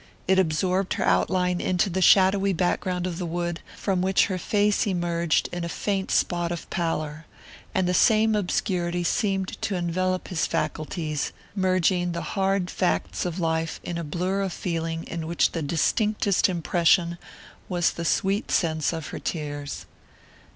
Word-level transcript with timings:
It 0.27 0.39
absorbed 0.39 0.95
her 0.95 1.05
outline 1.05 1.61
into 1.61 1.87
the 1.87 2.01
shadowy 2.01 2.53
background 2.53 3.05
of 3.05 3.19
the 3.19 3.25
wood, 3.27 3.59
from 3.77 4.01
which 4.01 4.25
her 4.25 4.39
face 4.39 4.87
emerged 4.87 5.47
in 5.51 5.63
a 5.63 5.69
faint 5.69 6.09
spot 6.09 6.51
of 6.51 6.67
pallor; 6.71 7.27
and 7.75 7.87
the 7.87 7.93
same 7.93 8.33
obscurity 8.35 9.03
seemed 9.03 9.61
to 9.61 9.75
envelop 9.75 10.29
his 10.29 10.47
faculties, 10.47 11.31
merging 11.55 12.13
the 12.13 12.23
hard 12.33 12.71
facts 12.71 13.25
of 13.27 13.37
life 13.39 13.79
in 13.83 13.99
a 13.99 14.03
blur 14.03 14.41
of 14.41 14.53
feeling 14.53 15.03
in 15.03 15.27
which 15.27 15.51
the 15.51 15.61
distinctest 15.61 16.49
impression 16.49 17.19
was 17.69 17.91
the 17.91 18.03
sweet 18.03 18.49
sense 18.49 18.91
of 18.93 19.09
her 19.09 19.19
tears. 19.19 19.85